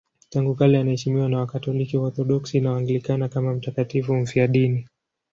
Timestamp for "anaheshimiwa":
0.77-1.29